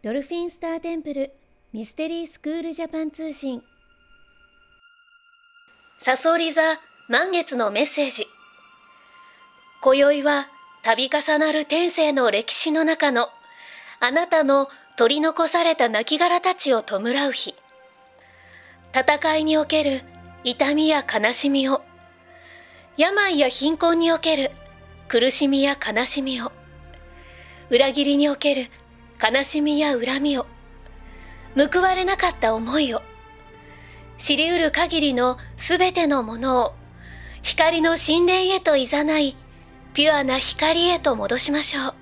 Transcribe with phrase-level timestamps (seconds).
[0.00, 1.32] ドルフィンスターテンプル
[1.72, 3.64] ミステリースクールジャパン通信。
[6.00, 6.62] サソリ座
[7.08, 8.28] 満月のメッセージ。
[9.80, 10.46] 今宵は
[10.84, 13.26] 度重なる天性の歴史の中の
[13.98, 17.56] あなたの取り残された亡骸たちを弔う日。
[18.94, 20.02] 戦いにおける
[20.44, 21.82] 痛みや悲しみを
[22.96, 24.52] 病や貧困における
[25.08, 26.52] 苦しみや悲しみを
[27.68, 28.70] 裏切りにおける
[29.22, 30.46] 悲しみや恨みを
[31.56, 33.02] 報われなかった思いを
[34.16, 36.74] 知りうる限りのすべてのものを
[37.42, 39.36] 光の神殿へといざない
[39.94, 41.94] ピュアな光へと戻しましょう。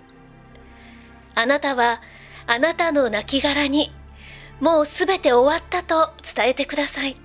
[1.35, 2.01] あなたは
[2.47, 3.93] あなたの亡骸に
[4.61, 7.17] もうすべて終わったと伝えてください。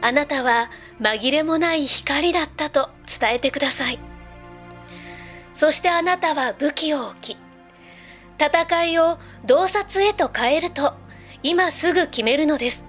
[0.00, 0.70] あなたは
[1.00, 3.98] 紛れもない光だったと伝えてください。
[5.54, 7.36] そしてあなたは武器を置き
[8.38, 10.94] 戦いを洞察へと変えると
[11.42, 12.84] 今すぐ決めるのです。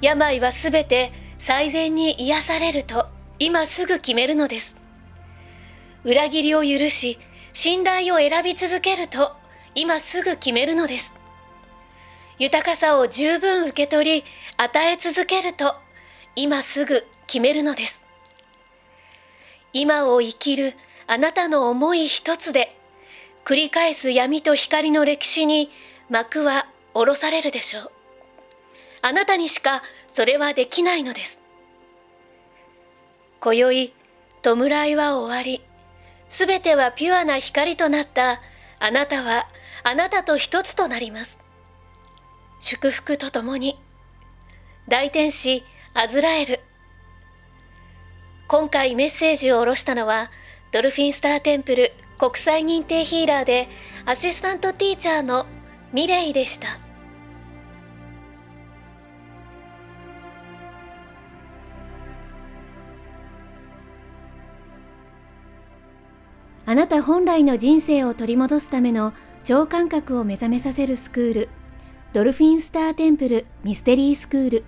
[0.00, 3.06] 病はすべて最善に癒されると
[3.38, 4.76] 今すぐ決めるのです。
[6.04, 7.18] 裏切りを許し
[7.52, 9.32] 信頼を選び続けると
[9.74, 11.12] 今すぐ決めるのです。
[12.38, 14.24] 豊かさを十分受け取り
[14.56, 15.76] 与え続けると
[16.34, 18.00] 今すぐ決めるのです。
[19.72, 20.74] 今を生きる
[21.06, 22.76] あなたの思い一つで
[23.44, 25.70] 繰り返す闇と光の歴史に
[26.08, 27.90] 幕は下ろされるでしょう。
[29.02, 29.82] あなたにしか
[30.14, 31.40] それはできないのです。
[33.40, 33.92] 今宵
[34.42, 35.62] 弔いは終わり
[36.28, 38.40] すべてはピュアな光となった
[38.78, 39.48] あなたは
[39.82, 41.38] あなたと一つとなります。
[42.60, 43.76] 祝福とともに
[44.86, 46.60] 大天使アズラエル。
[48.46, 50.30] 今回メッセージを下ろしたのは
[50.70, 53.68] ドルフィンスターテンプル国際認定ヒーラーで
[54.06, 55.44] アシスタントティーチャーの
[55.92, 56.78] ミレイでした。
[66.64, 71.48] あなた本来の人生を取り戻すための超感覚を目覚めさせるスクール
[72.12, 74.64] ドルフィンスターテンプルミステリースクール。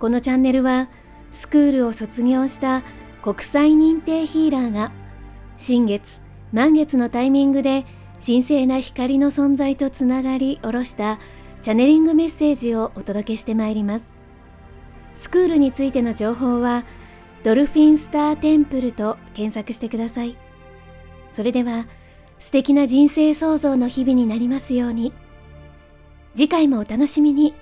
[0.00, 0.90] このチャンネルは
[1.30, 2.82] スクールを卒業した
[3.22, 4.90] 国際認定ヒーラーが
[5.60, 6.20] 新月
[6.52, 7.84] 満月のタイミングで
[8.24, 11.20] 神聖な光の存在とつながり下ろした
[11.60, 14.14] チャネリングメッセージをお届けしてまいります。
[15.14, 16.84] スクールについての情報は
[17.42, 20.38] ドルフィンスターテンプルと検索してください。
[21.30, 21.86] それでは
[22.38, 25.12] 素敵な人生創造の日々になりますように。
[26.34, 27.54] 次回もお楽しみに。